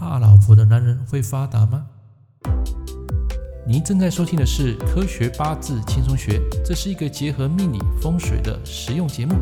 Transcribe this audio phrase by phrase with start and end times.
[0.00, 1.86] 怕老婆的男人会发达吗？
[3.66, 9.34] 您正在收听的是《科学八字轻松学》，这是一个结合命理风水的实用节目。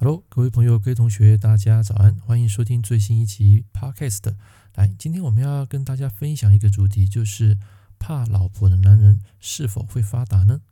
[0.00, 4.34] Hello，各位朋友、各位同学，大家早安，欢迎收听最新一期 Podcast。
[4.74, 7.56] 来，今天我们要跟大家分享一个主题，就是
[8.00, 10.62] 怕老婆的男人是否会发达呢？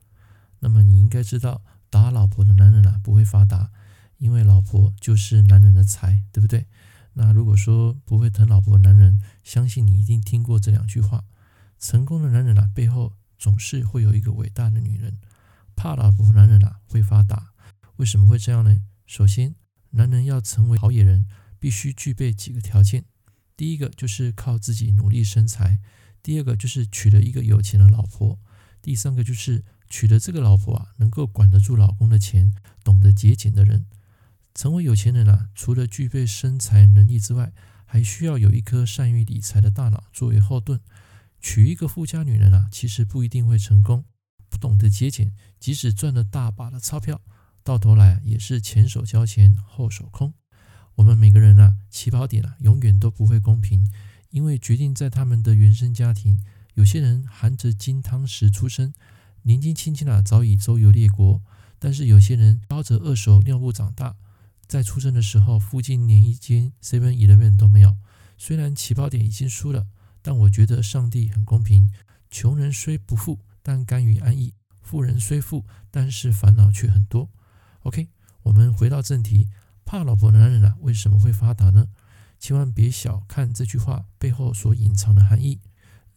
[0.59, 3.71] 那么你应该知道，打老婆的男人啊不会发达。
[4.19, 6.67] 因为老婆就是男人的财，对不对？
[7.21, 11.25] 那如果说不会疼老婆的男人，相信你一定听过这两句话：
[11.77, 15.19] 成功的男人啊，背后总是会有一个伟大的女人。
[15.75, 17.49] 怕老婆的男人啊，会发达。
[17.97, 18.85] 为什么会这样呢？
[19.05, 19.57] 首先，
[19.91, 21.27] 男人要成为好野人，
[21.59, 23.05] 必须具备几个条件。
[23.57, 25.81] 第一个就是靠自己努力生财；
[26.23, 28.39] 第二个就是娶了一个有钱的老婆；
[28.81, 33.87] 第三个就是娶了这个老婆啊，能够管得住老公的钱，懂得节俭的人。
[34.59, 37.53] 成为有钱人啊，除了具备生财能力之外，
[37.87, 40.81] 还需要有一颗善于理财的大脑作为后盾。
[41.41, 44.05] 娶一个富家女人啊，其实不一定会成功。
[44.49, 47.21] 不懂得节俭，即使赚了大把的钞票，
[47.63, 50.35] 到头来也是前手交钱后手空。
[50.97, 53.89] 我们每个人啊，起跑点啊，永远都不会公平，
[54.31, 56.43] 因为决定在他们的原生家庭，
[56.75, 58.93] 有些人含着金汤匙出生，
[59.43, 61.43] 年纪轻轻啊，早已周游列国；
[61.79, 64.17] 但是有些人包着二手尿布长大。
[64.69, 67.97] 在出生的时候，附近连一间 Seven Eleven 都没有。
[68.37, 69.87] 虽然起跑点已经输了，
[70.21, 71.91] 但我觉得上帝很公平。
[72.31, 74.53] 穷人虽不富，但甘于安逸；
[74.83, 77.31] 富人虽富，但是烦恼却很多。
[77.81, 78.09] OK，
[78.43, 79.49] 我们回到正题，
[79.87, 81.89] 怕老婆的男人啊，为什么会发达呢？
[82.39, 85.61] 千万别小看这句话背后所隐藏的含义，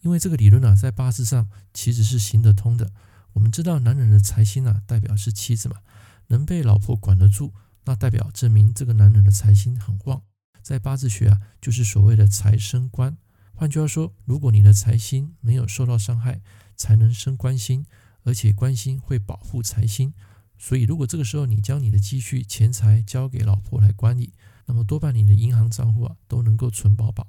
[0.02, 2.92] 因为这个理论啊，在八字上其实是行得通的。
[3.32, 5.78] 我们知道，男人的财星啊，代表是妻子嘛，
[6.26, 7.54] 能被老婆管得住。
[7.84, 10.22] 那代表证明这个男人的财星很旺，
[10.62, 13.16] 在八字学啊，就是所谓的财生官。
[13.54, 16.40] 换句话说，如果你的财星没有受到伤害，
[16.76, 17.84] 才能生官星，
[18.24, 20.14] 而且官星会保护财星。
[20.58, 24.32] 所以，如果这个时候你将你的积蓄、钱财交给老婆来管理，
[24.66, 27.26] 那么多半你的银行账户啊都能够存饱饱。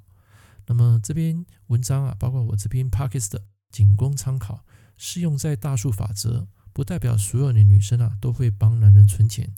[0.66, 4.64] 那么这篇文章啊，包括我这篇 Podcast 的，仅供参考，
[4.96, 9.52] 适用在大数法则，不代表所有的女生啊都会帮男人存钱。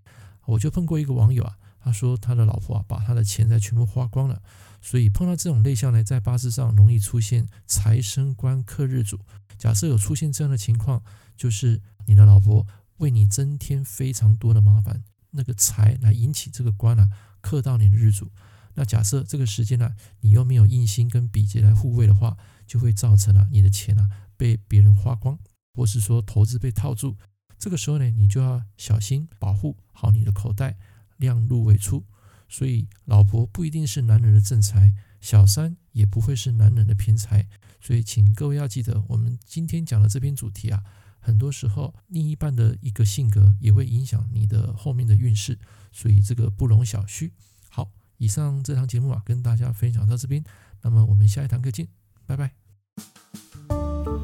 [0.47, 4.43] 我就碰过一个网友啊，他说他的老婆啊把他的钱财全部花光了，
[4.81, 9.21] 所以碰到这种类象呢，在八字上容易出现财生官克日主。
[9.59, 11.03] 假设有出现这样的情况，
[11.37, 12.67] 就是你的老婆
[12.99, 17.09] 为你增添非常多的麻烦，那个财来引起这个官啊
[17.41, 18.31] 克到你的日主。
[18.75, 19.91] 那假设这个时间呢，
[20.21, 22.37] 你又没有印星跟比劫来护卫的话，
[22.67, 25.39] 就会造成啊你的钱啊被别人花光，
[25.73, 27.17] 或是说投资被套住。
[27.59, 30.77] 这个时候呢，你就要小心保护好你的口袋，
[31.17, 32.05] 量入为出。
[32.49, 37.49] 所以，老婆不一定是男人的正财，小三也不会是男人的偏财。
[37.81, 40.83] 所以，请各位要记得，我们今天讲的这篇主题啊，
[41.19, 45.59] 很多时候另一半的一个性格也会影响你的后面的运势，
[45.91, 47.33] 所以这个不容小觑。
[47.69, 50.45] 好，以上这堂节目啊，跟大家分享到这边，
[50.83, 51.89] 那么我们下一堂课见，
[52.27, 52.66] 拜拜。